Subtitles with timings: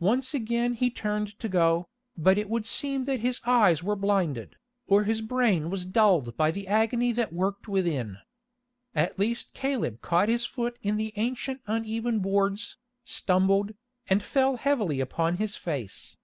[0.00, 4.56] Once again he turned to go, but it would seem that his eyes were blinded,
[4.86, 8.16] or his brain was dulled by the agony that worked within.
[8.94, 13.74] At least Caleb caught his foot in the ancient uneven boards, stumbled,
[14.08, 16.16] and fell heavily upon his face.